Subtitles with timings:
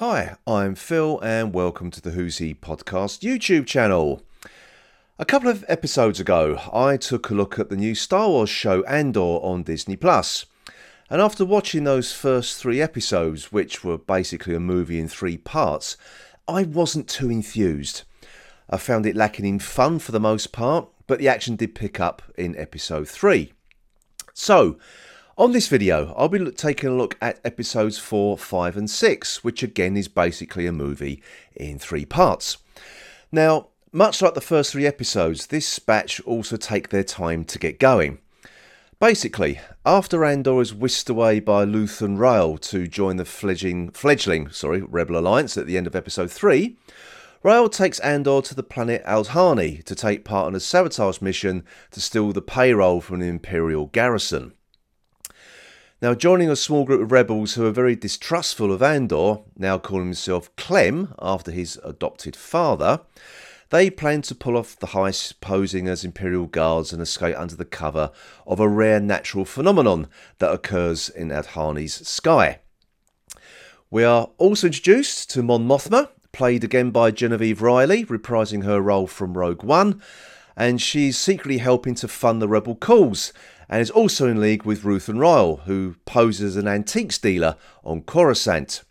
[0.00, 4.20] Hi, I'm Phil, and welcome to the Who's He podcast YouTube channel.
[5.18, 8.84] A couple of episodes ago, I took a look at the new Star Wars show
[8.84, 10.44] Andor on Disney Plus.
[11.08, 15.96] And after watching those first three episodes, which were basically a movie in three parts,
[16.46, 18.02] I wasn't too enthused.
[18.68, 22.00] I found it lacking in fun for the most part, but the action did pick
[22.00, 23.50] up in episode 3.
[24.34, 24.76] So,
[25.38, 29.62] on this video, I'll be taking a look at episodes 4, 5, and 6, which
[29.62, 31.22] again is basically a movie
[31.54, 32.56] in three parts.
[33.30, 37.78] Now, much like the first three episodes, this batch also take their time to get
[37.78, 38.18] going.
[38.98, 44.80] Basically, after Andor is whisked away by Luthen Rael to join the fledgling, fledgling sorry,
[44.80, 46.78] Rebel Alliance at the end of episode 3,
[47.42, 52.00] Rael takes Andor to the planet Aldhani to take part in a sabotage mission to
[52.00, 54.54] steal the payroll from the Imperial garrison.
[56.02, 60.04] Now, joining a small group of rebels who are very distrustful of Andor, now calling
[60.04, 63.00] himself Clem after his adopted father,
[63.70, 67.64] they plan to pull off the heist posing as Imperial guards and escape under the
[67.64, 68.10] cover
[68.46, 72.60] of a rare natural phenomenon that occurs in Aldhani's sky.
[73.90, 79.06] We are also introduced to Mon Mothma, played again by Genevieve O'Reilly, reprising her role
[79.06, 80.02] from Rogue One,
[80.58, 83.32] and she's secretly helping to fund the rebel cause,
[83.68, 88.02] and is also in league with Luthen Rael, who poses as an antiques dealer on
[88.02, 88.82] Coruscant.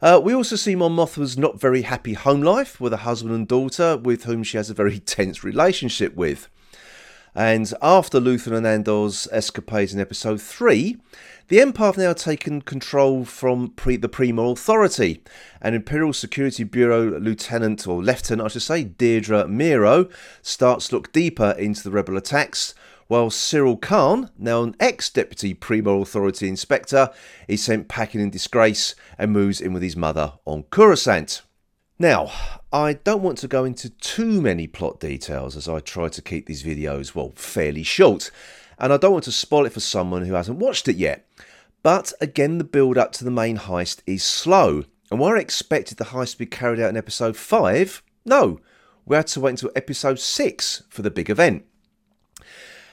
[0.00, 3.48] Uh, we also see Mon Mothma's not very happy home life with a husband and
[3.48, 6.48] daughter with whom she has a very tense relationship with.
[7.34, 10.96] And after Luthen and Andor's escapades in episode 3,
[11.48, 15.22] the Empire have now taken control from pre- the Pre-Mor Authority,
[15.60, 20.10] and Imperial Security Bureau Lieutenant, or Lieutenant I should say, Deirdre Meero,
[20.42, 22.74] starts to look deeper into the rebel attacks,
[23.08, 27.10] while Syril Karn, now an ex-deputy Pre-Mor Authority inspector,
[27.48, 31.42] is sent packing in disgrace and moves in with his mother on Coruscant.
[31.98, 32.30] Now,
[32.72, 36.46] I don't want to go into too many plot details as I try to keep
[36.46, 38.30] these videos, well, fairly short,
[38.78, 41.26] and I don't want to spoil it for someone who hasn't watched it yet.
[41.82, 45.96] But again, the build up to the main heist is slow, and where I expected
[45.96, 48.60] the heist to be carried out in episode 5, no,
[49.06, 51.64] we had to wait until episode 6 for the big event.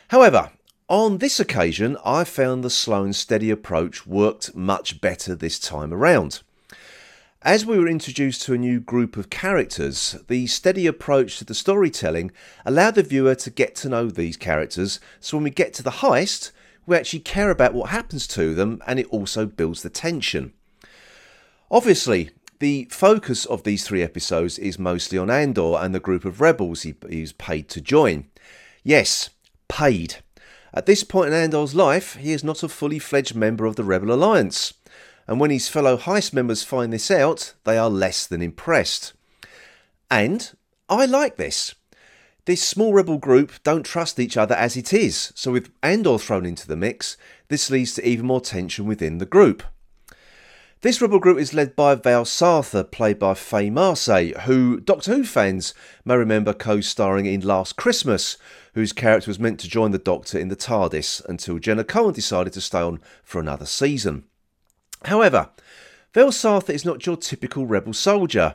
[0.10, 0.52] However,
[0.88, 5.92] on this occasion, I found the slow and steady approach worked much better this time
[5.92, 6.42] around.
[7.42, 11.54] As we were introduced to a new group of characters, the steady approach to the
[11.54, 12.32] storytelling
[12.66, 15.92] allowed the viewer to get to know these characters, so when we get to the
[15.92, 16.52] heist,
[16.86, 20.54] we actually care about what happens to them and it also builds the tension.
[21.72, 22.30] Obviously,
[22.60, 26.84] the focus of these three episodes is mostly on Andor and the group of rebels
[26.84, 28.26] he, he's paid to join.
[28.84, 29.30] Yes,
[29.68, 30.18] paid.
[30.74, 33.84] At this point in Andor's life, he is not a fully fledged member of the
[33.84, 34.74] Rebel Alliance
[35.28, 39.14] and when his fellow heist members find this out, they are less than impressed.
[40.10, 40.52] And
[40.88, 41.74] I like this.
[42.46, 46.46] This small rebel group don't trust each other as it is, so with Andor thrown
[46.46, 49.64] into the mix, this leads to even more tension within the group.
[50.86, 55.24] This rebel group is led by Val Sartha, played by Faye Marsay, who Doctor Who
[55.24, 55.74] fans
[56.06, 58.38] may remember co-starring in Last Christmas,
[58.76, 62.54] whose character was meant to join the Doctor in the TARDIS until Jenna Coleman decided
[62.54, 64.26] to stay on for another season.
[65.06, 65.50] However,
[66.14, 68.54] Val Sartha is not your typical rebel soldier.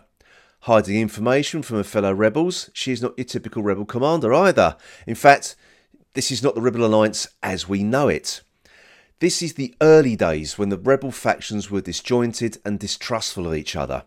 [0.61, 4.77] Hiding information from her fellow rebels, she is not your typical rebel commander either.
[5.05, 5.57] In fact,
[6.15, 8.41] this is not the Rebel Alliance as we know it.
[9.21, 13.77] This is the early days when the rebel factions were disjointed and distrustful of each
[13.77, 14.05] other,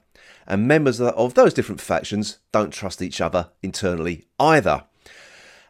[0.47, 4.85] and members of those different factions don't trust each other internally either.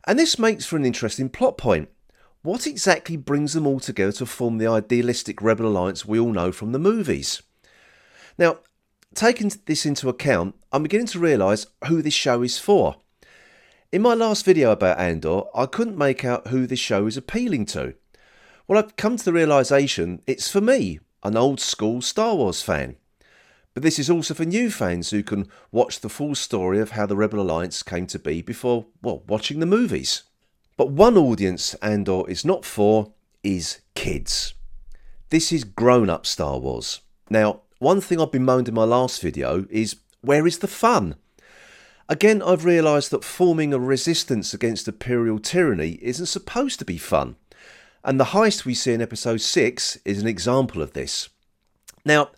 [0.08, 1.90] And this makes for an interesting plot point
[2.42, 6.54] what exactly brings them all together to form the idealistic rebel alliance we all know
[6.54, 7.42] from the movies?
[8.38, 8.60] Now,
[9.14, 12.96] taking this into account, I'm beginning to realise who this show is for.
[13.92, 17.66] In my last video about Andor, I couldn't make out who this show is appealing
[17.68, 17.96] to.
[18.74, 22.96] Well, I've come to the realisation it's for me, an old school Star Wars fan.
[23.76, 27.06] But this is also for new fans who can watch the full story of how
[27.06, 30.24] the Rebel Alliance came to be before, well, watching the movies.
[30.76, 33.14] But one audience Andor is not for
[33.44, 34.56] is kids.
[35.30, 37.02] This is grown up Star Wars.
[37.30, 41.14] Now, one thing I've bemoaned in my last video is where is the fun?
[42.10, 47.36] Again, I've realised that forming a resistance against imperial tyranny isn't supposed to be fun.
[48.04, 51.30] And the heist we see in episode 6 is an example of this.
[52.06, 52.32] Now,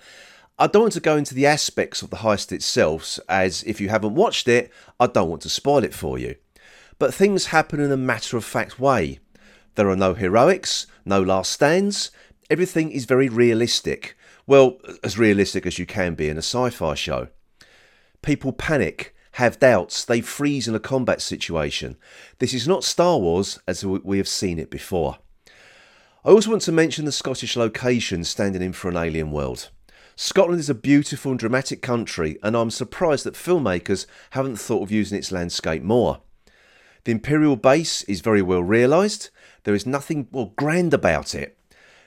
[0.59, 3.89] I don't want to go into the aspects of the heist itself, as if you
[3.89, 6.35] haven't watched it, I don't want to spoil it for you
[6.99, 9.19] but things happen in a matter of fact way.
[9.75, 12.11] There are no heroics, no last stands,
[12.49, 14.15] everything is very realistic,
[14.47, 17.29] Well, as realistic as you can be in a sci fi show.
[18.21, 21.97] People panic, have doubts, they freeze in a combat situation.
[22.37, 25.17] This is not Star Wars as we have seen it before.
[26.25, 29.69] I also want to mention the Scottish location standing in for an alien world.
[30.15, 34.91] Scotland is a beautiful and dramatic country, and I'm surprised that filmmakers haven't thought of
[34.91, 36.21] using its landscape more.
[37.03, 39.29] The Imperial base is very well realised,
[39.65, 41.59] there is nothing well grand about it.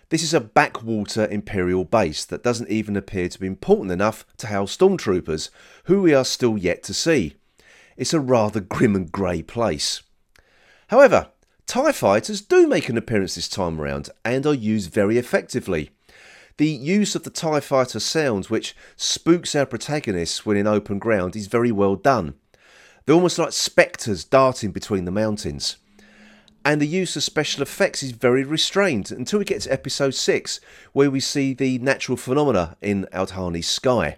[0.09, 4.49] This is a backwater Imperial base that doesn't even appear to be important enough to
[4.49, 5.50] house stormtroopers,
[5.85, 7.37] who we are still yet to see.
[7.97, 10.03] It's a rather grim and grey place.
[10.88, 11.29] However,
[11.69, 15.91] TIE fighters do make an appearance this time around and are used very effectively.
[16.56, 21.37] The use of the TIE fighter sounds, which spooks our protagonists when in open ground,
[21.37, 22.37] is very well done.
[23.05, 25.76] They're almost like spectres darting between the mountains.
[26.65, 30.61] And the use of special effects is very restrained until we get to episode 6,
[30.94, 34.17] where we see the natural phenomena in Aldhani's sky.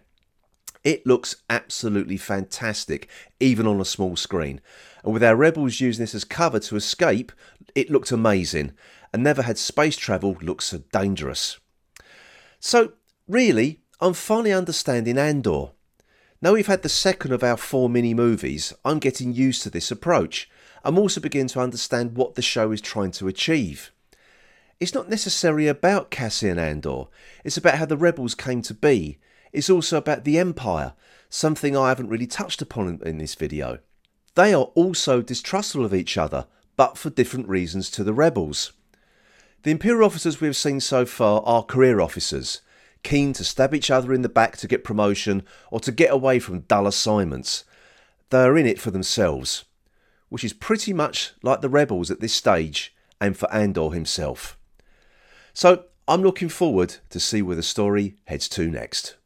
[0.85, 3.08] It looks absolutely fantastic,
[3.41, 4.61] even on a small screen.
[5.05, 7.32] And with our rebels using this as cover to escape,
[7.75, 8.73] it looked amazing.
[9.12, 11.58] And never had space travel look so dangerous.
[12.61, 12.93] So,
[13.26, 15.70] really, I'm finally understanding Andor.
[16.43, 19.91] Now we've had the second of our four mini movies, I'm getting used to this
[19.91, 20.49] approach.
[20.82, 23.93] I'm also beginning to understand what the show is trying to achieve.
[24.79, 27.05] It's not necessarily about Cassian Andor,
[27.44, 29.19] it's about how the rebels came to be.
[29.52, 30.94] It's also about the Empire,
[31.29, 33.81] something I haven't really touched upon in this video.
[34.35, 36.47] They are also distrustful of each other,
[36.77, 38.73] but for different reasons to the rebels.
[39.62, 42.62] The Imperial officers we have seen so far are career officers,
[43.03, 46.38] keen to stab each other in the back to get promotion or to get away
[46.38, 47.65] from dull assignments.
[48.31, 49.65] They are in it for themselves,
[50.29, 54.56] which is pretty much like the rebels at this stage and for Andor himself.
[55.53, 59.17] So I'm looking forward to see where the story heads to next.